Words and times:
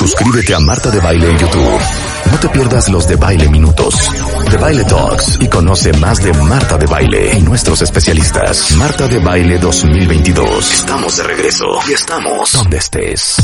Suscríbete 0.00 0.54
a 0.54 0.60
Marta 0.60 0.90
de 0.90 0.98
Baile 0.98 1.30
en 1.30 1.36
YouTube. 1.36 1.80
No 2.32 2.40
te 2.40 2.48
pierdas 2.48 2.88
los 2.88 3.06
de 3.06 3.16
Baile 3.16 3.50
Minutos, 3.50 3.94
de 4.50 4.56
Baile 4.56 4.82
Talks 4.84 5.36
y 5.42 5.46
conoce 5.46 5.92
más 5.92 6.24
de 6.24 6.32
Marta 6.32 6.78
de 6.78 6.86
Baile 6.86 7.38
y 7.38 7.42
nuestros 7.42 7.82
especialistas. 7.82 8.72
Marta 8.76 9.06
de 9.08 9.18
Baile 9.18 9.58
2022. 9.58 10.72
Estamos 10.72 11.18
de 11.18 11.22
regreso 11.24 11.66
y 11.86 11.92
estamos 11.92 12.50
donde 12.54 12.78
estés. 12.78 13.36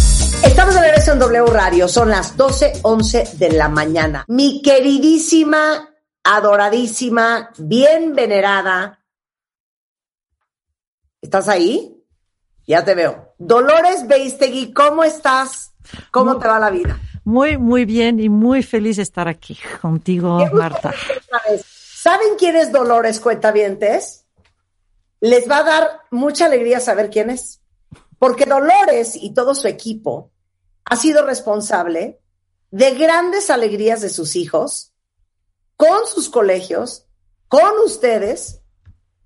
Estamos 0.42 0.74
de 0.74 0.80
regreso 0.80 1.12
en 1.12 1.18
W 1.18 1.46
Radio. 1.52 1.88
Son 1.88 2.08
las 2.08 2.38
12:11 2.38 3.34
de 3.34 3.52
la 3.52 3.68
mañana. 3.68 4.24
Mi 4.26 4.62
queridísima, 4.62 5.90
adoradísima, 6.24 7.50
bien 7.58 8.14
venerada. 8.14 9.04
¿Estás 11.20 11.50
ahí? 11.50 12.02
Ya 12.66 12.82
te 12.82 12.94
veo. 12.94 13.34
Dolores 13.36 14.08
Beistegui, 14.08 14.72
¿cómo 14.72 15.04
estás? 15.04 15.75
¿Cómo 16.10 16.32
Muy- 16.32 16.40
te 16.40 16.48
va 16.48 16.58
la 16.58 16.70
vida? 16.70 16.98
Muy, 17.24 17.58
muy 17.58 17.84
bien 17.84 18.20
y 18.20 18.28
muy 18.28 18.62
feliz 18.62 18.96
de 18.96 19.02
estar 19.02 19.26
aquí 19.26 19.58
contigo, 19.82 20.38
Marta. 20.52 20.94
¿Saben 21.64 22.36
quién 22.38 22.56
es 22.56 22.70
Dolores 22.70 23.18
Cuentavientes? 23.20 24.24
Les 25.20 25.50
va 25.50 25.58
a 25.58 25.62
dar 25.64 26.00
mucha 26.10 26.46
alegría 26.46 26.78
saber 26.78 27.10
quién 27.10 27.30
es. 27.30 27.60
Porque 28.18 28.44
Dolores 28.44 29.16
y 29.16 29.34
todo 29.34 29.54
su 29.54 29.66
equipo 29.66 30.30
ha 30.84 30.96
sido 30.96 31.26
responsable 31.26 32.20
de 32.70 32.94
grandes 32.94 33.50
alegrías 33.50 34.00
de 34.00 34.08
sus 34.08 34.36
hijos, 34.36 34.92
con 35.76 36.06
sus 36.06 36.28
colegios, 36.28 37.06
con 37.48 37.78
ustedes, 37.84 38.62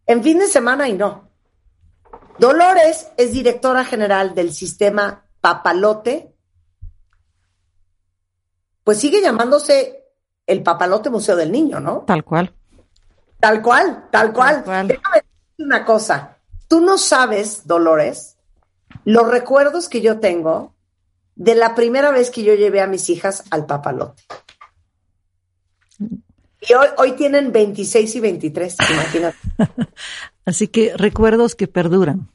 en 0.07 0.23
fin 0.23 0.39
de 0.39 0.47
semana 0.47 0.89
y 0.89 0.95
no. 0.95 1.31
Dolores 2.39 3.09
es 3.17 3.33
directora 3.33 3.85
general 3.85 4.35
del 4.35 4.53
sistema 4.55 5.27
Papalote. 5.41 6.35
Pues 8.85 8.99
sigue 8.99 9.21
llamándose 9.21 10.05
el 10.47 10.63
Papalote 10.63 11.11
Museo 11.11 11.37
del 11.37 11.53
Niño, 11.53 11.81
¿no? 11.81 12.01
Tal 12.07 12.25
cual. 12.25 12.53
Tal 13.39 13.63
cual, 13.63 14.09
tal 14.11 14.33
cual. 14.33 14.55
Tal 14.57 14.65
cual. 14.65 14.89
Déjame 14.89 15.17
decirte 15.17 15.63
una 15.65 15.85
cosa. 15.85 16.37
Tú 16.69 16.81
no 16.81 16.99
sabes, 16.99 17.67
Dolores, 17.67 18.37
los 19.05 19.29
recuerdos 19.29 19.89
que 19.89 20.01
yo 20.01 20.19
tengo 20.21 20.75
de 21.37 21.55
la 21.55 21.75
primera 21.75 22.11
vez 22.11 22.31
que 22.31 22.43
yo 22.43 22.55
llevé 22.55 22.81
a 22.81 22.87
mis 22.87 23.09
hijas 23.11 23.45
al 23.51 23.67
papalote. 23.67 24.23
Y 25.99 26.75
hoy, 26.75 26.89
hoy 26.99 27.13
tienen 27.13 27.53
26 27.53 28.15
y 28.17 28.21
23, 28.21 28.77
imagínate. 28.93 29.39
Así 30.45 30.69
que 30.69 30.95
recuerdos 30.97 31.55
que 31.55 31.69
perduran. 31.69 32.29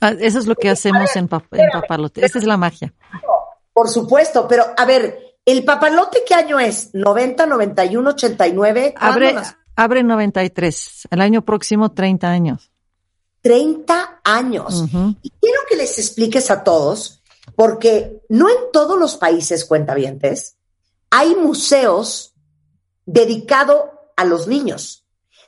Ah, 0.00 0.12
Eso 0.18 0.38
es 0.38 0.46
lo 0.46 0.54
que 0.54 0.70
hacemos 0.70 1.14
en, 1.16 1.28
pap- 1.28 1.44
en 1.52 1.70
Papalote. 1.70 2.24
Esa 2.24 2.38
es 2.38 2.44
la 2.44 2.56
magia. 2.56 2.92
Por 3.72 3.88
supuesto, 3.88 4.46
pero 4.48 4.64
a 4.76 4.84
ver, 4.86 5.25
¿el 5.46 5.64
papalote 5.64 6.22
qué 6.26 6.34
año 6.34 6.60
es? 6.60 6.92
¿90, 6.92 7.48
91, 7.48 8.10
89? 8.10 8.94
¿Cuándo 8.98 9.14
Abre, 9.14 9.32
nació? 9.32 9.56
abre 9.74 10.02
93. 10.02 11.08
El 11.10 11.20
año 11.22 11.42
próximo, 11.42 11.92
30 11.92 12.28
años. 12.28 12.70
30 13.40 14.20
años. 14.24 14.84
Y 15.22 15.30
quiero 15.40 15.60
que 15.68 15.76
les 15.76 15.98
expliques 15.98 16.50
a 16.50 16.64
todos, 16.64 17.22
porque 17.54 18.20
no 18.28 18.48
en 18.48 18.56
todos 18.72 18.98
los 18.98 19.16
países 19.16 19.64
cuentavientes 19.64 20.56
hay 21.10 21.34
museos 21.36 22.34
dedicados 23.06 23.84
a 24.16 24.24
los 24.24 24.48
niños. 24.48 25.06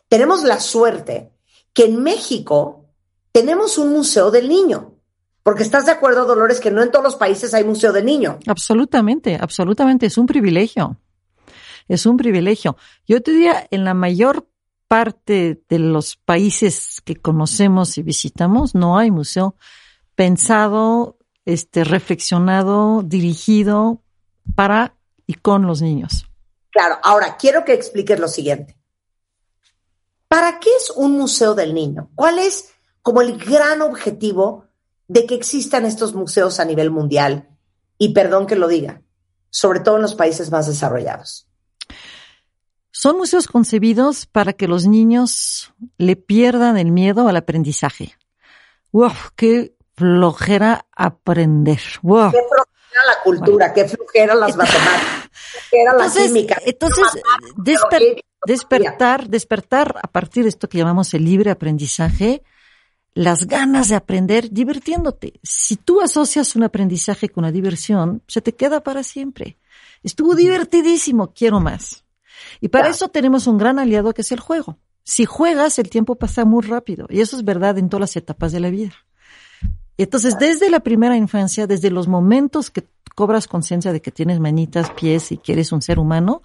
Tenemos 0.08 0.44
la 0.44 0.60
suerte 0.60 1.32
que 1.72 1.86
en 1.86 2.02
México 2.02 2.86
tenemos 3.32 3.78
un 3.78 3.92
museo 3.92 4.30
del 4.30 4.48
niño. 4.48 4.94
Porque 5.42 5.62
estás 5.62 5.86
de 5.86 5.92
acuerdo, 5.92 6.26
Dolores, 6.26 6.60
que 6.60 6.70
no 6.70 6.82
en 6.82 6.90
todos 6.90 7.04
los 7.04 7.16
países 7.16 7.54
hay 7.54 7.64
museo 7.64 7.92
del 7.92 8.04
niño. 8.04 8.38
Absolutamente, 8.46 9.38
absolutamente. 9.40 10.06
Es 10.06 10.18
un 10.18 10.26
privilegio. 10.26 10.98
Es 11.88 12.04
un 12.06 12.16
privilegio. 12.16 12.76
Yo 13.06 13.22
te 13.22 13.30
diría, 13.30 13.66
en 13.70 13.84
la 13.84 13.94
mayor 13.94 14.46
parte 14.88 15.62
de 15.68 15.78
los 15.78 16.16
países 16.16 17.00
que 17.04 17.16
conocemos 17.16 17.98
y 17.98 18.02
visitamos, 18.02 18.74
no 18.74 18.98
hay 18.98 19.10
museo 19.10 19.56
pensado, 20.14 21.18
este, 21.44 21.84
reflexionado, 21.84 23.02
dirigido 23.02 24.02
para 24.54 24.96
y 25.26 25.34
con 25.34 25.66
los 25.66 25.80
niños. 25.80 26.26
Claro, 26.70 26.98
ahora 27.02 27.36
quiero 27.38 27.64
que 27.64 27.72
expliques 27.72 28.18
lo 28.18 28.28
siguiente. 28.28 28.76
¿Para 30.28 30.60
qué 30.60 30.68
es 30.76 30.90
un 30.90 31.12
museo 31.12 31.54
del 31.54 31.72
niño? 31.72 32.10
¿Cuál 32.14 32.38
es 32.38 32.70
como 33.02 33.22
el 33.22 33.38
gran 33.38 33.80
objetivo 33.80 34.67
de 35.08 35.26
que 35.26 35.34
existan 35.34 35.84
estos 35.84 36.14
museos 36.14 36.60
a 36.60 36.64
nivel 36.64 36.90
mundial? 36.90 37.48
Y 37.98 38.12
perdón 38.14 38.46
que 38.46 38.54
lo 38.56 38.68
diga, 38.68 39.02
sobre 39.50 39.80
todo 39.80 39.96
en 39.96 40.02
los 40.02 40.14
países 40.14 40.50
más 40.52 40.66
desarrollados. 40.66 41.48
Son 42.90 43.16
museos 43.16 43.46
concebidos 43.46 44.26
para 44.26 44.52
que 44.52 44.66
los 44.68 44.86
niños 44.86 45.72
le 45.98 46.16
pierdan 46.16 46.76
el 46.78 46.90
miedo 46.90 47.28
al 47.28 47.36
aprendizaje. 47.36 48.16
¡Uf! 48.90 49.30
¡Qué 49.36 49.76
flojera 49.94 50.86
aprender! 50.92 51.80
¡Wow! 52.02 52.30
Qué 52.32 52.38
flojera 52.38 53.04
la 53.06 53.22
cultura, 53.22 53.72
qué 53.72 53.84
flojera 53.86 54.34
las 54.34 54.56
matemáticas, 54.56 55.30
qué 55.30 55.68
flojera 55.68 55.92
la 55.92 56.04
Entonces, 56.04 56.26
química. 56.26 56.58
entonces 56.64 57.04
desper- 57.56 58.20
despertar, 58.46 59.28
despertar 59.28 60.00
a 60.02 60.08
partir 60.08 60.42
de 60.44 60.48
esto 60.48 60.68
que 60.68 60.78
llamamos 60.78 61.14
el 61.14 61.24
libre 61.24 61.50
aprendizaje, 61.50 62.42
las 63.14 63.46
ganas 63.46 63.88
de 63.88 63.96
aprender 63.96 64.50
divirtiéndote. 64.50 65.40
Si 65.42 65.76
tú 65.76 66.00
asocias 66.00 66.54
un 66.56 66.62
aprendizaje 66.62 67.28
con 67.28 67.44
la 67.44 67.52
diversión, 67.52 68.22
se 68.28 68.40
te 68.40 68.54
queda 68.54 68.82
para 68.82 69.02
siempre. 69.02 69.58
Estuvo 70.02 70.34
divertidísimo, 70.34 71.32
quiero 71.32 71.60
más. 71.60 72.04
Y 72.60 72.68
para 72.68 72.84
Claro. 72.84 72.94
eso 72.94 73.08
tenemos 73.08 73.46
un 73.46 73.58
gran 73.58 73.78
aliado 73.78 74.14
que 74.14 74.22
es 74.22 74.32
el 74.32 74.40
juego. 74.40 74.78
Si 75.02 75.24
juegas, 75.24 75.78
el 75.78 75.90
tiempo 75.90 76.16
pasa 76.16 76.44
muy 76.44 76.62
rápido. 76.62 77.06
Y 77.10 77.20
eso 77.20 77.36
es 77.36 77.44
verdad 77.44 77.78
en 77.78 77.88
todas 77.88 78.02
las 78.02 78.16
etapas 78.16 78.52
de 78.52 78.60
la 78.60 78.70
vida. 78.70 78.92
Entonces, 79.96 80.38
desde 80.38 80.70
la 80.70 80.80
primera 80.80 81.16
infancia, 81.16 81.66
desde 81.66 81.90
los 81.90 82.06
momentos 82.06 82.70
que 82.70 82.86
cobras 83.16 83.48
conciencia 83.48 83.92
de 83.92 84.00
que 84.00 84.12
tienes 84.12 84.38
manitas, 84.38 84.90
pies 84.92 85.32
y 85.32 85.38
que 85.38 85.54
eres 85.54 85.72
un 85.72 85.82
ser 85.82 85.98
humano, 85.98 86.42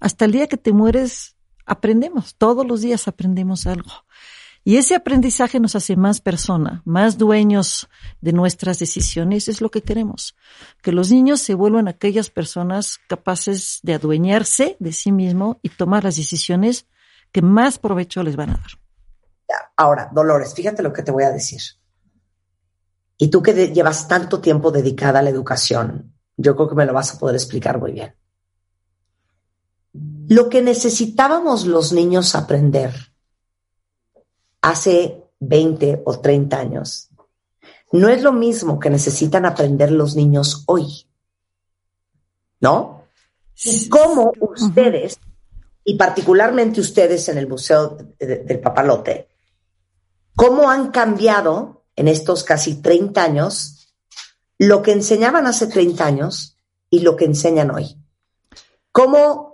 hasta 0.00 0.26
el 0.26 0.32
día 0.32 0.48
que 0.48 0.58
te 0.58 0.72
mueres, 0.72 1.36
aprendemos. 1.64 2.34
Todos 2.34 2.66
los 2.66 2.82
días 2.82 3.08
aprendemos 3.08 3.66
algo. 3.66 3.90
Y 4.70 4.76
ese 4.76 4.94
aprendizaje 4.94 5.58
nos 5.58 5.74
hace 5.74 5.96
más 5.96 6.20
persona, 6.20 6.80
más 6.84 7.18
dueños 7.18 7.88
de 8.20 8.32
nuestras 8.32 8.78
decisiones. 8.78 9.48
Es 9.48 9.60
lo 9.60 9.68
que 9.68 9.82
queremos. 9.82 10.36
Que 10.80 10.92
los 10.92 11.10
niños 11.10 11.40
se 11.40 11.54
vuelvan 11.54 11.88
aquellas 11.88 12.30
personas 12.30 13.00
capaces 13.08 13.80
de 13.82 13.94
adueñarse 13.94 14.76
de 14.78 14.92
sí 14.92 15.10
mismo 15.10 15.58
y 15.62 15.70
tomar 15.70 16.04
las 16.04 16.14
decisiones 16.14 16.86
que 17.32 17.42
más 17.42 17.78
provecho 17.78 18.22
les 18.22 18.36
van 18.36 18.50
a 18.50 18.58
dar. 18.58 19.58
Ahora, 19.76 20.08
Dolores, 20.14 20.54
fíjate 20.54 20.84
lo 20.84 20.92
que 20.92 21.02
te 21.02 21.10
voy 21.10 21.24
a 21.24 21.32
decir. 21.32 21.62
Y 23.18 23.26
tú 23.26 23.42
que 23.42 23.72
llevas 23.72 24.06
tanto 24.06 24.40
tiempo 24.40 24.70
dedicada 24.70 25.18
a 25.18 25.22
la 25.22 25.30
educación, 25.30 26.14
yo 26.36 26.54
creo 26.54 26.68
que 26.68 26.76
me 26.76 26.86
lo 26.86 26.92
vas 26.92 27.12
a 27.12 27.18
poder 27.18 27.34
explicar 27.34 27.80
muy 27.80 27.90
bien. 27.90 28.14
Lo 30.28 30.48
que 30.48 30.62
necesitábamos 30.62 31.66
los 31.66 31.92
niños 31.92 32.36
aprender 32.36 33.09
hace 34.62 35.24
20 35.40 36.02
o 36.04 36.20
30 36.20 36.58
años 36.58 37.08
no 37.92 38.08
es 38.08 38.22
lo 38.22 38.32
mismo 38.32 38.78
que 38.78 38.90
necesitan 38.90 39.44
aprender 39.46 39.90
los 39.90 40.14
niños 40.14 40.62
hoy. 40.66 41.06
¿No? 42.60 43.04
Y 43.64 43.88
cómo 43.88 44.32
ustedes, 44.40 45.18
y 45.84 45.94
particularmente 45.96 46.80
ustedes 46.80 47.28
en 47.28 47.38
el 47.38 47.48
Museo 47.48 47.96
de- 48.18 48.26
de- 48.26 48.38
del 48.44 48.60
Papalote, 48.60 49.28
cómo 50.36 50.70
han 50.70 50.90
cambiado 50.90 51.84
en 51.96 52.06
estos 52.08 52.44
casi 52.44 52.80
30 52.80 53.24
años 53.24 53.94
lo 54.58 54.82
que 54.82 54.92
enseñaban 54.92 55.46
hace 55.46 55.66
30 55.66 56.06
años 56.06 56.56
y 56.90 57.00
lo 57.00 57.16
que 57.16 57.24
enseñan 57.24 57.70
hoy. 57.70 57.96
¿Cómo, 58.92 59.49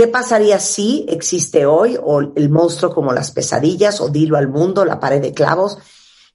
qué 0.00 0.08
pasaría 0.08 0.58
si 0.58 1.04
existe 1.10 1.66
hoy 1.66 1.98
o 2.02 2.20
el 2.20 2.48
monstruo 2.48 2.94
como 2.94 3.12
las 3.12 3.32
pesadillas 3.32 4.00
o 4.00 4.08
Dilo 4.08 4.38
al 4.38 4.48
mundo, 4.48 4.86
la 4.86 4.98
pared 4.98 5.20
de 5.20 5.34
clavos 5.34 5.76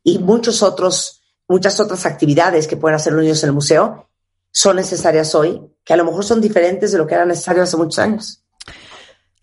y 0.04 0.20
muchos 0.20 0.62
otros, 0.62 1.24
muchas 1.48 1.80
otras 1.80 2.06
actividades 2.06 2.68
que 2.68 2.78
pueden 2.78 2.98
hacer 2.98 3.14
los 3.14 3.24
niños 3.24 3.42
en 3.42 3.50
el 3.50 3.56
museo 3.56 4.08
son 4.52 4.76
necesarias 4.76 5.34
hoy, 5.34 5.60
que 5.84 5.94
a 5.94 5.98
lo 5.98 6.06
mejor 6.06 6.24
son 6.24 6.42
diferentes 6.42 6.92
de 6.92 7.00
lo 7.00 7.08
que 7.08 7.16
era 7.16 7.26
necesario 7.26 7.64
hace 7.64 7.76
muchos 7.76 7.98
años? 7.98 8.44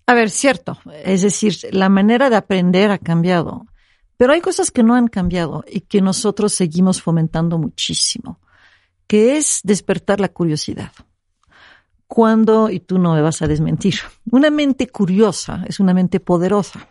A 0.07 0.15
ver, 0.15 0.31
cierto. 0.31 0.79
Es 1.05 1.23
decir, 1.23 1.59
la 1.73 1.89
manera 1.89 2.31
de 2.31 2.37
aprender 2.37 2.93
ha 2.93 2.99
cambiado. 2.99 3.67
Pero 4.19 4.35
hay 4.35 4.41
cosas 4.41 4.71
que 4.71 4.85
no 4.85 4.95
han 4.95 5.09
cambiado 5.09 5.65
y 5.67 5.81
que 5.81 6.01
nosotros 6.01 6.53
seguimos 6.53 7.03
fomentando 7.03 7.59
muchísimo, 7.59 8.39
que 9.09 9.37
es 9.37 9.63
despertar 9.65 10.21
la 10.21 10.29
curiosidad. 10.29 10.93
Cuando, 12.15 12.69
y 12.69 12.81
tú 12.81 12.99
no 12.99 13.15
me 13.15 13.23
vas 13.23 13.41
a 13.41 13.47
desmentir, 13.47 13.95
una 14.31 14.51
mente 14.51 14.87
curiosa 14.87 15.65
es 15.67 15.81
una 15.81 15.95
mente 15.95 16.21
poderosa. 16.21 16.87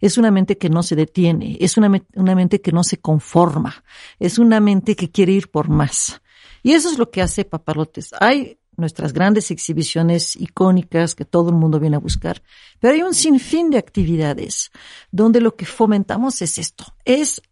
Es 0.00 0.16
una 0.16 0.30
mente 0.30 0.56
que 0.56 0.70
no 0.70 0.82
se 0.82 0.96
detiene, 0.96 1.58
es 1.60 1.76
una, 1.76 1.92
una 2.14 2.34
mente 2.34 2.62
que 2.62 2.72
no 2.72 2.82
se 2.82 2.96
conforma, 2.96 3.84
es 4.18 4.38
una 4.38 4.60
mente 4.60 4.96
que 4.96 5.10
quiere 5.10 5.32
ir 5.32 5.50
por 5.50 5.68
más. 5.68 6.22
Y 6.62 6.72
eso 6.72 6.88
es 6.88 6.96
lo 6.96 7.10
que 7.10 7.20
hace 7.20 7.44
Papalotes. 7.44 8.14
Hay 8.20 8.58
nuestras 8.78 9.12
grandes 9.12 9.50
exhibiciones 9.50 10.34
icónicas 10.34 11.14
que 11.14 11.26
todo 11.26 11.50
el 11.50 11.56
mundo 11.56 11.78
viene 11.78 11.96
a 11.96 12.00
buscar, 12.00 12.42
pero 12.80 12.94
hay 12.94 13.02
un 13.02 13.12
sinfín 13.12 13.68
de 13.68 13.76
actividades 13.76 14.70
donde 15.10 15.42
lo 15.42 15.56
que 15.56 15.66
fomentamos 15.66 16.40
es 16.40 16.56
esto, 16.56 16.86
es 17.04 17.42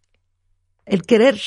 el 0.87 1.03
querer 1.03 1.39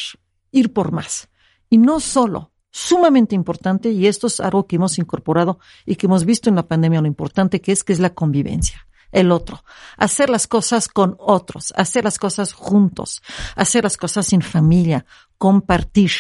ir 0.52 0.74
por 0.74 0.92
más. 0.92 1.28
Y 1.72 1.80
no 1.80 2.00
solo, 2.00 2.52
sumamente 2.76 3.36
importante, 3.36 3.90
y 3.90 4.06
esto 4.06 4.28
es 4.28 4.42
algo 4.42 4.68
que 4.68 4.76
hemos 4.76 5.00
incorporado 5.00 5.60
y 5.86 5.96
que 5.96 6.08
hemos 6.08 6.26
visto 6.26 6.50
en 6.50 6.58
la 6.58 6.68
pandemia, 6.68 7.00
lo 7.00 7.08
importante 7.08 7.62
que 7.62 7.72
es, 7.72 7.86
que 7.86 7.94
es 7.94 8.00
la 8.00 8.14
convivencia 8.14 8.86
el 9.12 9.32
otro, 9.32 9.64
hacer 9.96 10.30
las 10.30 10.46
cosas 10.46 10.90
con 10.90 11.16
otros, 11.20 11.72
hacer 11.78 12.04
las 12.04 12.20
cosas 12.20 12.52
juntos, 12.52 13.22
hacer 13.56 13.86
las 13.86 13.96
cosas 13.96 14.26
sin 14.26 14.42
familia, 14.42 15.06
compartir, 15.38 16.12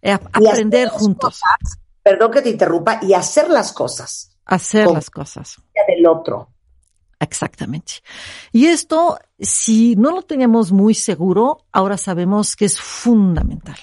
eh, 0.00 0.12
aprender 0.12 0.88
juntos. 0.88 1.42
perdón 2.02 2.30
que 2.30 2.40
te 2.40 2.48
interrumpa, 2.48 3.00
y 3.02 3.12
hacer 3.12 3.50
las 3.50 3.72
cosas. 3.72 4.34
Hacer 4.46 4.86
las 4.86 5.10
cosas. 5.10 5.56
Del 5.88 6.06
otro. 6.06 6.48
Exactamente. 7.20 7.94
Y 8.52 8.66
esto, 8.66 9.18
si 9.40 9.96
no 9.96 10.12
lo 10.12 10.22
teníamos 10.22 10.70
muy 10.70 10.94
seguro, 10.94 11.64
ahora 11.72 11.96
sabemos 11.96 12.54
que 12.54 12.64
es 12.66 12.80
fundamental. 12.80 13.76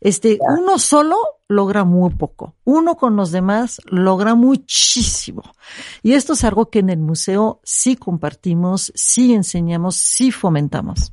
Este, 0.00 0.38
uno 0.40 0.78
solo 0.78 1.16
logra 1.48 1.84
muy 1.84 2.14
poco. 2.14 2.54
Uno 2.64 2.96
con 2.96 3.16
los 3.16 3.32
demás 3.32 3.80
logra 3.84 4.34
muchísimo. 4.34 5.42
Y 6.02 6.14
esto 6.14 6.32
es 6.32 6.44
algo 6.44 6.70
que 6.70 6.78
en 6.78 6.88
el 6.88 6.98
museo 6.98 7.60
sí 7.64 7.96
compartimos, 7.96 8.92
sí 8.94 9.34
enseñamos, 9.34 9.96
sí 9.96 10.30
fomentamos. 10.30 11.12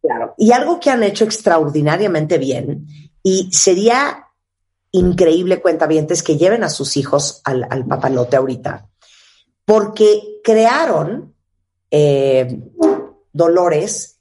Claro. 0.00 0.34
Y 0.38 0.52
algo 0.52 0.80
que 0.80 0.90
han 0.90 1.02
hecho 1.02 1.24
extraordinariamente 1.24 2.38
bien, 2.38 2.86
y 3.22 3.52
sería 3.52 4.28
increíble, 4.90 5.60
cuentavientes, 5.60 6.22
que 6.22 6.38
lleven 6.38 6.64
a 6.64 6.70
sus 6.70 6.96
hijos 6.96 7.40
al, 7.44 7.66
al 7.70 7.86
papalote 7.86 8.36
ahorita 8.36 8.88
porque 9.64 10.40
crearon 10.42 11.34
eh, 11.90 12.58
Dolores, 13.32 14.18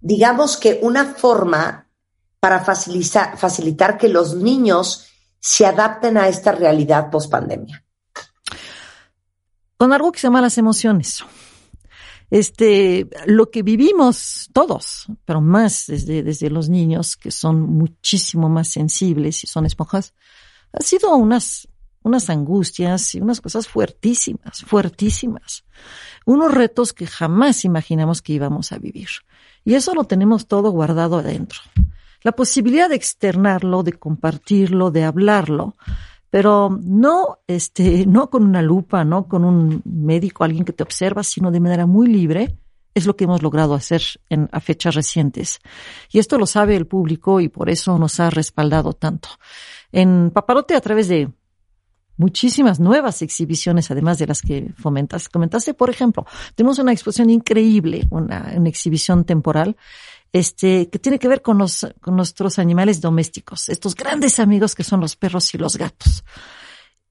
digamos 0.00 0.56
que 0.56 0.80
una 0.82 1.14
forma 1.14 1.88
para 2.40 2.64
facilitar, 2.64 3.98
que 3.98 4.08
los 4.08 4.34
niños 4.34 5.06
se 5.38 5.64
adapten 5.64 6.16
a 6.16 6.28
esta 6.28 6.52
realidad 6.52 7.10
post 7.10 7.30
pandemia. 7.30 7.84
Con 9.76 9.92
algo 9.92 10.10
que 10.10 10.18
se 10.18 10.26
llama 10.26 10.40
las 10.40 10.58
emociones. 10.58 11.24
Este, 12.30 13.08
lo 13.26 13.50
que 13.50 13.62
vivimos 13.62 14.48
todos, 14.52 15.06
pero 15.24 15.40
más 15.40 15.84
desde, 15.86 16.22
desde 16.22 16.50
los 16.50 16.68
niños, 16.68 17.16
que 17.16 17.30
son 17.30 17.60
muchísimo 17.60 18.48
más 18.48 18.68
sensibles 18.68 19.44
y 19.44 19.46
son 19.46 19.66
esponjas, 19.66 20.14
ha 20.72 20.82
sido 20.82 21.14
unas 21.14 21.68
unas 22.02 22.30
angustias 22.30 23.14
y 23.14 23.20
unas 23.20 23.40
cosas 23.40 23.68
fuertísimas, 23.68 24.62
fuertísimas. 24.66 25.64
Unos 26.24 26.52
retos 26.52 26.92
que 26.92 27.06
jamás 27.06 27.64
imaginamos 27.64 28.22
que 28.22 28.34
íbamos 28.34 28.72
a 28.72 28.78
vivir. 28.78 29.08
Y 29.64 29.74
eso 29.74 29.94
lo 29.94 30.04
tenemos 30.04 30.46
todo 30.46 30.70
guardado 30.70 31.18
adentro. 31.18 31.60
La 32.22 32.32
posibilidad 32.32 32.88
de 32.88 32.96
externarlo, 32.96 33.82
de 33.82 33.94
compartirlo, 33.94 34.90
de 34.90 35.04
hablarlo, 35.04 35.76
pero 36.30 36.78
no, 36.82 37.40
este, 37.46 38.06
no 38.06 38.30
con 38.30 38.44
una 38.44 38.62
lupa, 38.62 39.04
no 39.04 39.28
con 39.28 39.44
un 39.44 39.82
médico, 39.84 40.44
alguien 40.44 40.64
que 40.64 40.72
te 40.72 40.82
observa, 40.82 41.22
sino 41.22 41.50
de 41.50 41.60
manera 41.60 41.86
muy 41.86 42.06
libre, 42.06 42.56
es 42.94 43.06
lo 43.06 43.16
que 43.16 43.24
hemos 43.24 43.42
logrado 43.42 43.74
hacer 43.74 44.02
en, 44.28 44.48
a 44.52 44.60
fechas 44.60 44.94
recientes. 44.94 45.60
Y 46.10 46.18
esto 46.18 46.38
lo 46.38 46.46
sabe 46.46 46.76
el 46.76 46.86
público 46.86 47.40
y 47.40 47.48
por 47.48 47.70
eso 47.70 47.98
nos 47.98 48.20
ha 48.20 48.30
respaldado 48.30 48.92
tanto. 48.92 49.28
En 49.90 50.30
Paparote, 50.30 50.74
a 50.74 50.80
través 50.80 51.08
de 51.08 51.30
muchísimas 52.16 52.80
nuevas 52.80 53.22
exhibiciones, 53.22 53.90
además 53.90 54.18
de 54.18 54.26
las 54.26 54.42
que 54.42 54.72
fomentas. 54.76 55.28
Comentaste, 55.28 55.74
por 55.74 55.90
ejemplo, 55.90 56.26
tenemos 56.54 56.78
una 56.78 56.92
exposición 56.92 57.30
increíble, 57.30 58.06
una, 58.10 58.52
una 58.56 58.68
exhibición 58.68 59.24
temporal, 59.24 59.76
este, 60.32 60.88
que 60.88 60.98
tiene 60.98 61.18
que 61.18 61.28
ver 61.28 61.42
con 61.42 61.58
los, 61.58 61.86
con 62.00 62.16
nuestros 62.16 62.58
animales 62.58 63.00
domésticos, 63.00 63.68
estos 63.68 63.94
grandes 63.94 64.38
amigos 64.38 64.74
que 64.74 64.84
son 64.84 65.00
los 65.00 65.16
perros 65.16 65.52
y 65.54 65.58
los 65.58 65.76
gatos. 65.76 66.24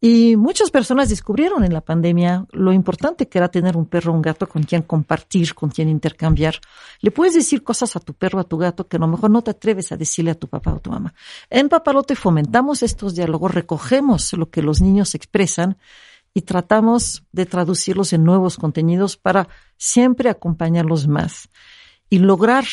Y 0.03 0.35
muchas 0.35 0.71
personas 0.71 1.09
descubrieron 1.09 1.63
en 1.63 1.75
la 1.75 1.81
pandemia 1.81 2.47
lo 2.53 2.73
importante 2.73 3.29
que 3.29 3.37
era 3.37 3.49
tener 3.49 3.77
un 3.77 3.85
perro 3.85 4.11
o 4.11 4.15
un 4.15 4.23
gato 4.23 4.49
con 4.49 4.63
quien 4.63 4.81
compartir, 4.81 5.53
con 5.53 5.69
quien 5.69 5.89
intercambiar. 5.89 6.55
Le 7.01 7.11
puedes 7.11 7.35
decir 7.35 7.61
cosas 7.61 7.95
a 7.95 7.99
tu 7.99 8.15
perro, 8.15 8.39
a 8.39 8.43
tu 8.43 8.57
gato, 8.57 8.87
que 8.87 8.97
a 8.97 8.99
lo 8.99 9.05
mejor 9.07 9.29
no 9.29 9.43
te 9.43 9.51
atreves 9.51 9.91
a 9.91 9.97
decirle 9.97 10.31
a 10.31 10.39
tu 10.39 10.47
papá 10.47 10.73
o 10.73 10.79
tu 10.79 10.89
mamá. 10.89 11.13
En 11.51 11.69
Papalote 11.69 12.15
fomentamos 12.15 12.81
estos 12.81 13.13
diálogos, 13.13 13.53
recogemos 13.53 14.33
lo 14.33 14.49
que 14.49 14.63
los 14.63 14.81
niños 14.81 15.13
expresan 15.13 15.77
y 16.33 16.41
tratamos 16.41 17.23
de 17.31 17.45
traducirlos 17.45 18.11
en 18.11 18.23
nuevos 18.23 18.57
contenidos 18.57 19.17
para 19.17 19.49
siempre 19.77 20.31
acompañarlos 20.31 21.07
más 21.07 21.49
y 22.09 22.17
lograr 22.17 22.65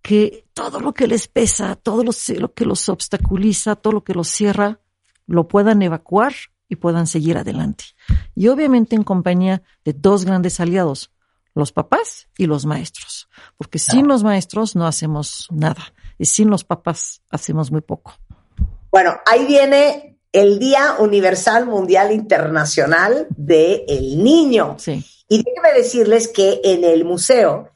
que 0.00 0.46
todo 0.54 0.80
lo 0.80 0.94
que 0.94 1.06
les 1.06 1.28
pesa, 1.28 1.76
todo 1.76 2.02
lo 2.02 2.54
que 2.54 2.64
los 2.64 2.88
obstaculiza, 2.88 3.76
todo 3.76 3.92
lo 3.92 4.04
que 4.04 4.14
los 4.14 4.28
cierra, 4.28 4.80
lo 5.26 5.48
puedan 5.48 5.82
evacuar 5.82 6.32
y 6.72 6.76
puedan 6.76 7.06
seguir 7.06 7.36
adelante. 7.36 7.84
Y 8.34 8.48
obviamente 8.48 8.96
en 8.96 9.04
compañía 9.04 9.62
de 9.84 9.92
dos 9.92 10.24
grandes 10.24 10.58
aliados, 10.58 11.10
los 11.54 11.70
papás 11.70 12.28
y 12.38 12.46
los 12.46 12.64
maestros, 12.64 13.28
porque 13.58 13.78
sin 13.78 14.08
los 14.08 14.24
maestros 14.24 14.74
no 14.74 14.86
hacemos 14.86 15.48
nada 15.50 15.92
y 16.18 16.24
sin 16.24 16.48
los 16.48 16.64
papás 16.64 17.20
hacemos 17.28 17.70
muy 17.70 17.82
poco. 17.82 18.14
Bueno, 18.90 19.18
ahí 19.26 19.44
viene 19.44 20.18
el 20.32 20.58
Día 20.58 20.96
Universal 20.98 21.66
Mundial 21.66 22.10
Internacional 22.10 23.26
del 23.28 23.84
el 23.86 24.24
Niño. 24.24 24.76
Sí. 24.78 25.04
Y 25.28 25.42
déjenme 25.42 25.74
decirles 25.76 26.28
que 26.28 26.62
en 26.64 26.84
el 26.84 27.04
museo 27.04 27.68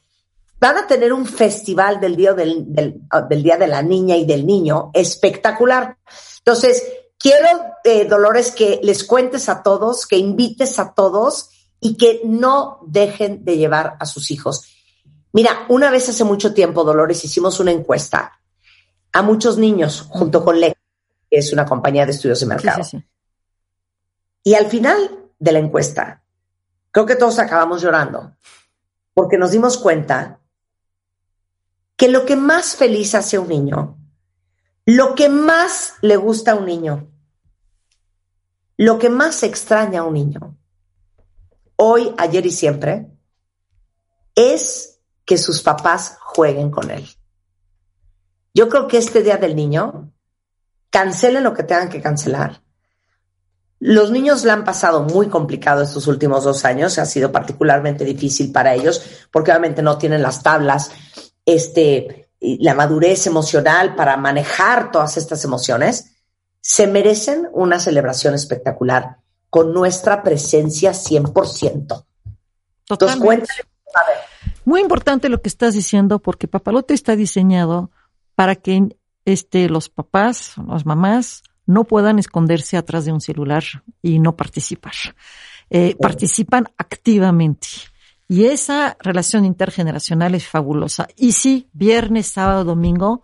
van 0.59 0.79
a 0.79 0.87
tener 0.87 1.13
un 1.13 1.27
festival 1.27 2.01
del 2.01 2.17
Día, 2.17 2.33
del, 2.33 2.65
del 2.67 3.43
Día 3.43 3.59
de 3.59 3.67
la 3.67 3.83
Niña 3.83 4.17
y 4.17 4.25
del 4.25 4.47
Niño 4.47 4.91
espectacular. 4.95 5.99
Entonces, 6.39 6.83
quiero, 7.19 7.49
eh, 7.85 8.07
Dolores, 8.07 8.51
que 8.51 8.81
les 8.83 9.05
cuentes 9.05 9.49
a 9.49 9.63
todos, 9.63 10.07
que 10.07 10.17
invites 10.17 10.79
a 10.79 10.95
todos 10.95 11.51
y 11.81 11.97
que 11.97 12.23
no 12.25 12.81
dejen 12.87 13.45
de 13.45 13.57
llevar 13.57 13.97
a 14.01 14.07
sus 14.07 14.31
hijos. 14.31 14.65
Mira, 15.33 15.67
una 15.69 15.91
vez 15.91 16.09
hace 16.09 16.25
mucho 16.25 16.55
tiempo, 16.55 16.85
Dolores, 16.85 17.25
hicimos 17.25 17.61
una 17.61 17.73
encuesta 17.73 18.41
a 19.13 19.23
muchos 19.23 19.59
niños 19.59 20.07
junto 20.09 20.45
con 20.45 20.59
LEC, 20.59 20.77
que 21.31 21.39
es 21.39 21.53
una 21.53 21.67
compañía 21.67 22.07
de 22.07 22.13
estudios 22.13 22.41
de 22.41 22.47
mercado. 22.47 22.83
Y 24.43 24.55
al 24.55 24.67
final 24.67 25.31
de 25.39 25.53
la 25.53 25.59
encuesta, 25.59 26.23
creo 26.91 27.05
que 27.05 27.17
todos 27.17 27.39
acabamos 27.39 27.83
llorando, 27.83 28.37
porque 29.13 29.37
nos 29.37 29.51
dimos 29.51 29.77
cuenta 29.77 30.41
que 31.97 32.09
lo 32.09 32.25
que 32.25 32.37
más 32.37 32.77
feliz 32.77 33.15
hace 33.15 33.37
a 33.37 33.41
un 33.41 33.49
niño, 33.49 33.99
lo 34.85 35.15
que 35.15 35.29
más 35.29 35.95
le 36.01 36.17
gusta 36.17 36.53
a 36.53 36.55
un 36.55 36.67
niño, 36.67 37.11
lo 38.77 38.99
que 38.99 39.09
más 39.09 39.43
extraña 39.43 40.01
a 40.01 40.05
un 40.05 40.15
niño, 40.15 40.57
hoy, 41.77 42.15
ayer 42.19 42.45
y 42.47 42.51
siempre, 42.51 43.07
es 44.35 45.01
que 45.25 45.39
sus 45.39 45.63
papás 45.63 46.19
jueguen 46.21 46.71
con 46.71 46.91
él. 46.91 47.09
Yo 48.55 48.69
creo 48.69 48.87
que 48.87 48.99
este 48.99 49.23
Día 49.23 49.37
del 49.37 49.57
Niño, 49.57 50.13
cancelen 50.91 51.45
lo 51.45 51.53
que 51.53 51.63
tengan 51.63 51.89
que 51.89 52.01
cancelar. 52.01 52.63
Los 53.79 54.11
niños 54.11 54.45
la 54.45 54.55
han 54.55 54.65
pasado 54.65 55.03
muy 55.03 55.29
complicado 55.29 55.83
estos 55.83 56.07
últimos 56.07 56.45
dos 56.45 56.65
años, 56.65 56.99
ha 56.99 57.05
sido 57.05 57.31
particularmente 57.31 58.05
difícil 58.05 58.53
para 58.53 58.75
ellos, 58.75 59.03
porque 59.31 59.51
obviamente 59.51 59.83
no 59.83 59.99
tienen 59.99 60.23
las 60.23 60.43
tablas, 60.43 60.91
este, 61.45 62.31
la 62.41 62.75
madurez 62.75 63.27
emocional 63.27 63.95
para 63.95 64.17
manejar 64.17 64.91
todas 64.91 65.17
estas 65.19 65.45
emociones 65.45 66.16
se 66.69 66.89
merecen 66.89 67.49
una 67.53 67.79
celebración 67.79 68.35
espectacular 68.35 69.19
con 69.51 69.73
nuestra 69.73 70.25
presencia 70.25 70.91
100%. 70.91 72.05
Totalmente. 72.85 73.47
Muy 74.65 74.81
importante 74.81 75.29
lo 75.29 75.41
que 75.41 75.49
estás 75.49 75.75
diciendo 75.75 76.19
porque 76.19 76.49
Papalote 76.49 76.93
está 76.93 77.15
diseñado 77.15 77.93
para 78.35 78.57
que 78.57 78.97
este, 79.25 79.69
los 79.69 79.89
papás, 79.89 80.55
las 80.67 80.85
mamás, 80.85 81.45
no 81.67 81.85
puedan 81.85 82.19
esconderse 82.19 82.77
atrás 82.77 83.05
de 83.05 83.13
un 83.13 83.21
celular 83.21 83.63
y 84.03 84.19
no 84.19 84.35
participar. 84.35 84.95
Eh, 85.71 85.95
participan 86.01 86.67
activamente. 86.79 87.69
Y 88.27 88.47
esa 88.47 88.97
relación 88.99 89.45
intergeneracional 89.45 90.35
es 90.35 90.49
fabulosa. 90.49 91.07
Y 91.15 91.31
sí, 91.31 91.69
viernes, 91.73 92.27
sábado, 92.27 92.65
domingo, 92.65 93.23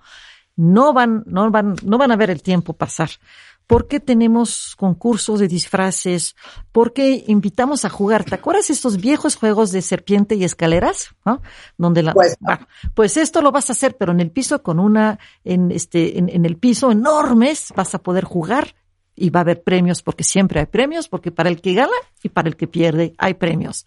no 0.62 0.92
van, 0.92 1.24
no 1.26 1.50
van, 1.50 1.74
no 1.82 1.98
van 1.98 2.12
a 2.12 2.16
ver 2.16 2.30
el 2.30 2.40
tiempo 2.40 2.72
pasar. 2.72 3.10
¿Por 3.66 3.88
qué 3.88 3.98
tenemos 3.98 4.76
concursos 4.76 5.40
de 5.40 5.48
disfraces? 5.48 6.36
¿Por 6.70 6.92
qué 6.92 7.24
invitamos 7.26 7.84
a 7.84 7.88
jugar? 7.88 8.24
¿Te 8.24 8.36
acuerdas 8.36 8.70
estos 8.70 8.98
viejos 8.98 9.34
juegos 9.34 9.72
de 9.72 9.82
serpiente 9.82 10.36
y 10.36 10.44
escaleras? 10.44 11.14
Donde 11.76 12.04
la, 12.04 12.12
pues, 12.12 12.36
pues, 12.94 13.16
esto 13.16 13.42
lo 13.42 13.50
vas 13.50 13.70
a 13.70 13.72
hacer, 13.72 13.96
pero 13.96 14.12
en 14.12 14.20
el 14.20 14.30
piso 14.30 14.62
con 14.62 14.78
una, 14.78 15.18
en 15.42 15.72
este, 15.72 16.18
en, 16.18 16.28
en 16.28 16.44
el 16.44 16.56
piso 16.56 16.92
enormes 16.92 17.72
vas 17.74 17.94
a 17.94 17.98
poder 17.98 18.24
jugar 18.24 18.76
y 19.16 19.30
va 19.30 19.40
a 19.40 19.42
haber 19.42 19.62
premios 19.62 20.02
porque 20.02 20.24
siempre 20.24 20.60
hay 20.60 20.66
premios, 20.66 21.08
porque 21.08 21.32
para 21.32 21.48
el 21.48 21.60
que 21.60 21.74
gana 21.74 21.92
y 22.22 22.28
para 22.28 22.48
el 22.48 22.56
que 22.56 22.68
pierde 22.68 23.14
hay 23.18 23.34
premios. 23.34 23.84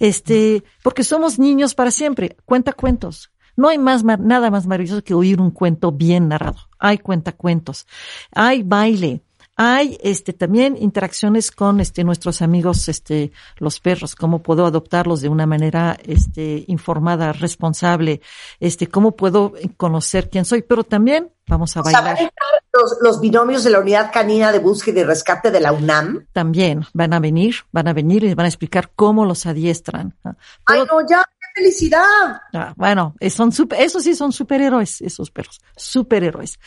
Este, 0.00 0.64
porque 0.82 1.04
somos 1.04 1.38
niños 1.38 1.74
para 1.74 1.90
siempre. 1.92 2.36
Cuenta 2.44 2.72
cuentos. 2.72 3.30
No 3.56 3.68
hay 3.68 3.78
más, 3.78 4.04
nada 4.04 4.50
más 4.50 4.66
maravilloso 4.66 5.02
que 5.02 5.14
oír 5.14 5.40
un 5.40 5.50
cuento 5.50 5.92
bien 5.92 6.28
narrado. 6.28 6.58
Hay 6.78 6.98
cuentacuentos. 6.98 7.86
Hay 8.32 8.62
baile. 8.62 9.22
Hay 9.58 9.98
este 10.02 10.34
también 10.34 10.76
interacciones 10.78 11.50
con 11.50 11.80
este 11.80 12.04
nuestros 12.04 12.42
amigos 12.42 12.90
este 12.90 13.32
los 13.56 13.80
perros, 13.80 14.14
cómo 14.14 14.42
puedo 14.42 14.66
adoptarlos 14.66 15.22
de 15.22 15.30
una 15.30 15.46
manera 15.46 15.96
este 16.04 16.64
informada, 16.68 17.32
responsable, 17.32 18.20
este 18.60 18.86
cómo 18.86 19.16
puedo 19.16 19.54
conocer 19.78 20.28
quién 20.28 20.44
soy, 20.44 20.60
pero 20.60 20.84
también 20.84 21.32
vamos 21.48 21.74
a 21.78 21.80
bailar. 21.80 22.30
Los, 22.70 22.98
los, 23.00 23.20
binomios 23.22 23.64
de 23.64 23.70
la 23.70 23.80
unidad 23.80 24.10
canina 24.12 24.52
de 24.52 24.58
búsqueda 24.58 25.00
y 25.00 25.04
rescate 25.04 25.50
de 25.50 25.60
la 25.60 25.72
UNAM. 25.72 26.26
También 26.34 26.84
van 26.92 27.14
a 27.14 27.20
venir, 27.20 27.54
van 27.72 27.88
a 27.88 27.94
venir 27.94 28.24
y 28.24 28.34
van 28.34 28.44
a 28.44 28.48
explicar 28.48 28.90
cómo 28.94 29.24
los 29.24 29.46
adiestran. 29.46 30.14
Ay, 30.66 30.80
no, 30.80 31.00
ya, 31.08 31.24
felicidad. 31.56 32.42
Ah, 32.52 32.74
bueno, 32.76 33.14
son 33.30 33.50
super, 33.50 33.80
esos 33.80 34.04
sí 34.04 34.14
son 34.14 34.32
superhéroes, 34.32 35.00
esos 35.00 35.30
perros, 35.30 35.60
superhéroes. 35.76 36.58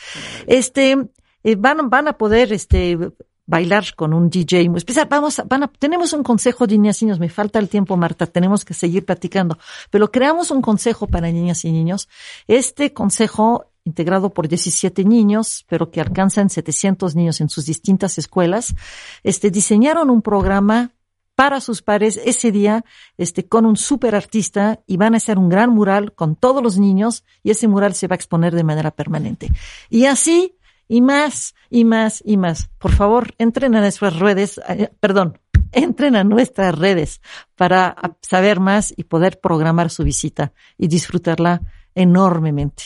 Este, 0.47 0.97
eh, 1.43 1.55
van, 1.55 1.89
van 1.89 2.07
a 2.07 2.17
poder 2.17 2.51
este, 2.51 2.97
bailar 3.45 3.95
con 3.95 4.13
un 4.13 4.29
DJ 4.29 4.69
muy 4.69 4.79
especial. 4.79 5.07
Vamos, 5.09 5.41
van 5.45 5.63
a, 5.63 5.67
tenemos 5.67 6.13
un 6.13 6.23
consejo 6.23 6.65
de 6.65 6.77
niñas 6.77 7.01
y 7.01 7.05
niños. 7.05 7.19
Me 7.19 7.29
falta 7.29 7.59
el 7.59 7.69
tiempo, 7.69 7.97
Marta. 7.97 8.25
Tenemos 8.25 8.65
que 8.65 8.73
seguir 8.73 9.05
platicando. 9.05 9.57
Pero 9.89 10.11
creamos 10.11 10.51
un 10.51 10.61
consejo 10.61 11.07
para 11.07 11.31
niñas 11.31 11.65
y 11.65 11.71
niños. 11.71 12.09
Este 12.47 12.93
consejo 12.93 13.65
integrado 13.85 14.31
por 14.31 14.47
17 14.47 15.03
niños, 15.03 15.65
pero 15.67 15.89
que 15.89 16.01
alcanzan 16.01 16.49
700 16.49 17.15
niños 17.15 17.41
en 17.41 17.49
sus 17.49 17.65
distintas 17.65 18.17
escuelas, 18.19 18.75
este, 19.23 19.49
diseñaron 19.49 20.11
un 20.11 20.21
programa 20.21 20.91
para 21.39 21.61
sus 21.61 21.81
pares 21.81 22.19
ese 22.25 22.51
día, 22.51 22.83
este, 23.17 23.47
con 23.47 23.65
un 23.65 23.77
super 23.77 24.13
artista 24.13 24.81
y 24.85 24.97
van 24.97 25.13
a 25.13 25.17
hacer 25.17 25.37
un 25.37 25.47
gran 25.47 25.69
mural 25.69 26.11
con 26.11 26.35
todos 26.35 26.61
los 26.61 26.77
niños 26.77 27.23
y 27.43 27.51
ese 27.51 27.69
mural 27.69 27.93
se 27.93 28.07
va 28.09 28.15
a 28.15 28.17
exponer 28.17 28.53
de 28.53 28.65
manera 28.65 28.91
permanente. 28.91 29.49
Y 29.89 30.03
así 30.03 30.57
y 30.89 30.99
más 30.99 31.55
y 31.69 31.85
más 31.85 32.21
y 32.25 32.35
más. 32.35 32.69
Por 32.77 32.91
favor, 32.91 33.35
entren 33.37 33.73
a 33.77 33.79
nuestras 33.79 34.19
redes, 34.19 34.59
eh, 34.67 34.91
perdón, 34.99 35.39
entren 35.71 36.17
a 36.17 36.25
nuestras 36.25 36.77
redes 36.77 37.21
para 37.55 37.95
saber 38.21 38.59
más 38.59 38.93
y 38.97 39.05
poder 39.05 39.39
programar 39.39 39.91
su 39.91 40.03
visita 40.03 40.51
y 40.77 40.89
disfrutarla 40.89 41.61
enormemente. 41.95 42.83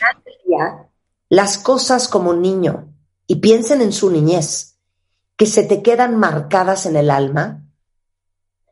Las 1.27 1.57
cosas 1.57 2.07
como 2.07 2.33
niño, 2.33 2.93
y 3.27 3.35
piensen 3.35 3.81
en 3.81 3.91
su 3.91 4.09
niñez, 4.09 4.70
que 5.35 5.45
se 5.45 5.63
te 5.63 5.81
quedan 5.81 6.17
marcadas 6.17 6.85
en 6.85 6.95
el 6.95 7.09
alma, 7.09 7.63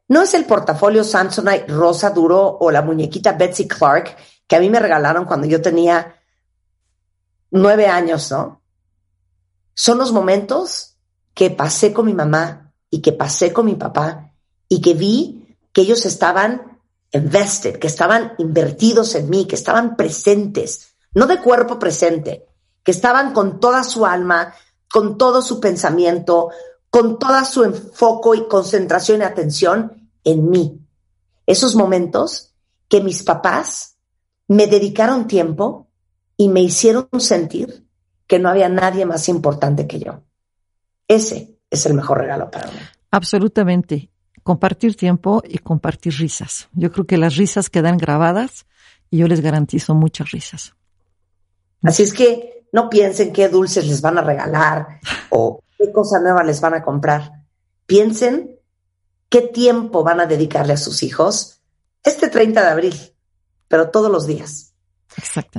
no 0.08 0.22
es 0.24 0.34
el 0.34 0.46
portafolio 0.46 1.04
Samsonite 1.04 1.68
rosa 1.68 2.10
duro 2.10 2.58
o 2.60 2.72
la 2.72 2.82
muñequita 2.82 3.34
Betsy 3.34 3.68
Clark 3.68 4.16
que 4.48 4.56
a 4.56 4.60
mí 4.60 4.70
me 4.70 4.80
regalaron 4.80 5.26
cuando 5.26 5.46
yo 5.46 5.62
tenía 5.62 6.16
nueve 7.52 7.88
años, 7.88 8.32
¿no? 8.32 8.64
Son 9.76 10.00
los 10.00 10.12
momentos 10.12 10.98
que 11.36 11.52
pasé 11.52 11.94
con 11.94 12.08
mi 12.08 12.14
mamá 12.14 12.74
y 12.90 13.02
que 13.02 13.14
pasé 13.14 13.54
con 13.54 13.68
mi 13.68 13.76
papá 13.76 14.34
y 14.68 14.82
que 14.82 14.96
vi 14.96 15.56
que 15.72 15.82
ellos 15.82 16.06
estaban 16.06 16.80
invested, 17.12 17.78
que 17.78 17.88
estaban 17.88 18.34
invertidos 18.40 19.14
en 19.16 19.30
mí, 19.30 19.46
que 19.46 19.56
estaban 19.56 19.96
presentes, 19.96 20.96
no 21.14 21.28
de 21.28 21.40
cuerpo 21.40 21.78
presente, 21.78 22.48
que 22.84 22.92
estaban 22.92 23.34
con 23.34 23.60
toda 23.60 23.84
su 23.84 24.06
alma, 24.06 24.54
con 24.92 25.18
todo 25.18 25.42
su 25.42 25.60
pensamiento, 25.60 26.50
con 26.90 27.20
toda 27.20 27.46
su 27.46 27.64
enfoque 27.64 28.40
y 28.40 28.48
concentración 28.48 29.22
y 29.22 29.24
atención 29.24 30.10
en 30.24 30.50
mí. 30.50 30.80
Esos 31.46 31.76
momentos 31.76 32.54
que 32.88 33.02
mis 33.02 33.24
papás 33.24 33.98
me 34.48 34.68
dedicaron 34.68 35.28
tiempo 35.28 35.88
y 36.36 36.50
me 36.50 36.62
hicieron 36.62 37.08
sentir 37.20 37.86
que 38.28 38.40
no 38.40 38.50
había 38.50 38.70
nadie 38.70 39.06
más 39.06 39.30
importante 39.30 39.88
que 39.88 40.00
yo. 40.00 40.24
Ese 41.08 41.58
es 41.70 41.86
el 41.86 41.94
mejor 41.94 42.20
regalo 42.20 42.50
para 42.50 42.68
mí. 42.72 42.78
Absolutamente. 43.12 44.10
Compartir 44.44 44.96
tiempo 44.96 45.44
y 45.48 45.58
compartir 45.60 46.14
risas. 46.14 46.70
Yo 46.74 46.92
creo 46.92 47.06
que 47.06 47.18
las 47.18 47.36
risas 47.36 47.70
quedan 47.70 47.98
grabadas 47.98 48.66
y 49.10 49.18
yo 49.18 49.28
les 49.28 49.42
garantizo 49.42 49.96
muchas 49.96 50.32
risas. 50.32 50.76
Así 51.84 52.04
es 52.04 52.14
que 52.14 52.59
no 52.72 52.90
piensen 52.90 53.34
qué 53.34 53.50
dulces 53.50 53.88
les 53.88 54.02
van 54.02 54.18
a 54.18 54.22
regalar 54.22 55.00
o 55.30 55.62
qué 55.78 55.92
cosa 55.92 56.20
nueva 56.20 56.44
les 56.44 56.62
van 56.62 56.74
a 56.74 56.84
comprar. 56.84 57.32
Piensen 57.86 58.60
qué 59.30 59.42
tiempo 59.42 60.04
van 60.04 60.20
a 60.20 60.26
dedicarle 60.26 60.74
a 60.74 60.78
sus 60.78 61.04
hijos 61.04 61.62
este 62.04 62.30
30 62.30 62.62
de 62.62 62.68
abril, 62.68 62.96
pero 63.68 63.90
todos 63.90 64.12
los 64.12 64.26
días. 64.26 64.74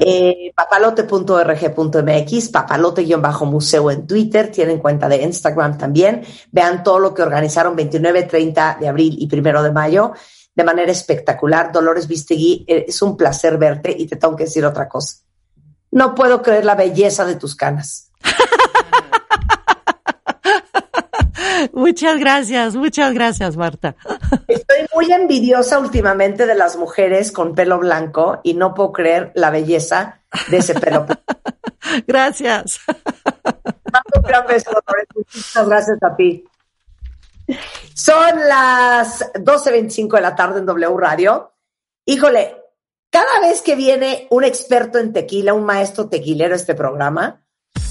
Eh, 0.01 0.53
papalote.org.mx, 0.55 2.49
papalote-museo 2.49 3.91
en 3.91 4.07
Twitter, 4.07 4.51
tienen 4.51 4.79
cuenta 4.79 5.09
de 5.09 5.23
Instagram 5.23 5.77
también. 5.77 6.23
Vean 6.51 6.83
todo 6.83 6.99
lo 6.99 7.13
que 7.13 7.23
organizaron 7.23 7.77
29, 7.77 8.23
30 8.25 8.79
de 8.81 8.89
abril 8.89 9.17
y 9.19 9.29
1 9.33 9.63
de 9.63 9.73
mayo 9.73 10.13
de 10.55 10.65
manera 10.65 10.93
espectacular. 10.93 11.73
Dolores 11.73 12.07
Vistegui, 12.07 12.65
eh, 12.67 12.87
es 12.89 13.03
un 13.03 13.17
placer 13.17 13.59
verte 13.59 13.95
y 13.97 14.07
te 14.07 14.17
tengo 14.17 14.37
que 14.37 14.45
decir 14.45 14.65
otra 14.65 14.89
cosa. 14.89 15.17
No 15.91 16.15
puedo 16.15 16.43
creer 16.43 16.65
la 16.65 16.75
belleza 16.75 17.25
de 17.25 17.37
tus 17.37 17.55
canas. 17.57 18.11
Muchas 21.73 22.19
gracias, 22.19 22.75
muchas 22.75 23.13
gracias, 23.13 23.57
Marta. 23.57 23.97
Estoy 24.49 24.87
muy 24.95 25.13
envidiosa 25.13 25.79
últimamente 25.79 26.47
de 26.47 26.55
las 26.55 26.77
mujeres 26.77 27.33
con 27.33 27.55
pelo 27.55 27.79
blanco 27.79 28.41
y 28.43 28.55
no 28.55 28.75
puedo 28.75 28.93
creer 28.93 29.33
la 29.35 29.51
belleza 29.51 30.21
de 30.49 30.59
ese 30.59 30.75
pelo. 30.75 31.07
gracias. 32.07 32.81
Un 32.87 34.23
gran 34.23 34.47
beso, 34.47 34.71
Muchas 35.35 35.69
gracias 35.69 36.03
a 36.03 36.17
ti. 36.17 36.45
Son 37.95 38.39
las 38.49 39.33
12.25 39.35 40.17
de 40.17 40.21
la 40.21 40.35
tarde 40.35 40.61
en 40.61 40.67
W 40.67 40.97
Radio. 40.97 41.53
Híjole, 42.05 42.60
cada 43.11 43.41
vez 43.41 43.61
que 43.63 43.75
viene 43.75 44.29
un 44.31 44.45
experto 44.45 44.99
en 44.99 45.13
tequila, 45.13 45.53
un 45.53 45.65
maestro 45.65 46.09
tequilero 46.09 46.55
a 46.55 46.57
este 46.57 46.77
programa, 46.77 47.43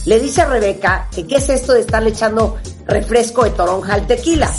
le 0.06 0.20
dice 0.20 0.42
a 0.42 0.46
Rebeca 0.46 1.10
que 1.14 1.28
qué 1.28 1.36
es 1.36 1.50
esto 1.50 1.74
de 1.74 1.82
estarle 1.82 2.12
echando 2.12 2.58
refresco 2.86 3.44
de 3.44 3.52
toronja 3.52 3.96
al 3.96 4.08
tequila. 4.08 4.50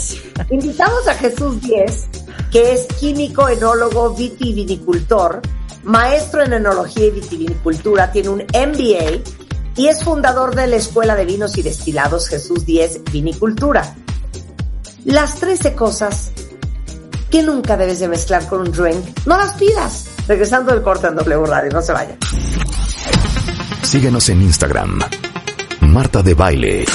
Invitamos 0.51 1.07
a 1.07 1.15
Jesús 1.15 1.61
Díez, 1.61 2.07
que 2.51 2.73
es 2.73 2.85
químico, 2.99 3.49
enólogo, 3.49 4.13
vitivinicultor, 4.13 5.41
maestro 5.83 6.43
en 6.43 6.53
enología 6.53 7.07
y 7.07 7.11
vitivinicultura, 7.11 8.11
tiene 8.11 8.29
un 8.29 8.41
MBA 8.41 9.23
y 9.75 9.87
es 9.87 10.03
fundador 10.03 10.55
de 10.55 10.67
la 10.67 10.75
Escuela 10.75 11.15
de 11.15 11.25
Vinos 11.25 11.57
y 11.57 11.63
Destilados 11.63 12.27
Jesús 12.27 12.65
10 12.65 13.05
Vinicultura. 13.11 13.95
Las 15.05 15.35
13 15.35 15.73
cosas 15.73 16.31
que 17.31 17.41
nunca 17.41 17.77
debes 17.77 17.99
de 17.99 18.09
mezclar 18.09 18.47
con 18.47 18.61
un 18.61 18.71
drink, 18.71 19.25
no 19.25 19.37
las 19.37 19.53
pidas. 19.53 20.10
Regresando 20.27 20.71
del 20.73 20.81
corte 20.81 21.07
en 21.07 21.15
W 21.15 21.45
Radio, 21.45 21.71
no 21.71 21.81
se 21.81 21.91
vayan. 21.93 22.17
Síguenos 23.83 24.29
en 24.29 24.41
Instagram. 24.41 24.99
Marta 25.81 26.21
de 26.21 26.33
Baile. 26.33 26.85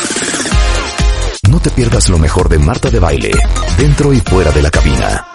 No 1.50 1.61
te 1.61 1.71
pierdas 1.71 2.09
lo 2.09 2.18
mejor 2.18 2.49
de 2.49 2.59
Marta 2.59 2.90
de 2.90 2.99
Baile, 2.99 3.33
dentro 3.76 4.12
y 4.12 4.21
fuera 4.21 4.50
de 4.52 4.62
la 4.62 4.71
cabina. 4.71 5.26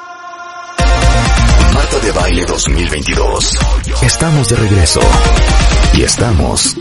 Marta 1.74 2.00
de 2.04 2.12
Baile 2.12 2.46
2022. 2.46 3.60
Estamos 4.02 4.50
de 4.50 4.56
regreso. 4.56 5.02
Y 5.94 6.04
estamos 6.04 6.76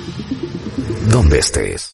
donde 1.11 1.38
estés. 1.38 1.88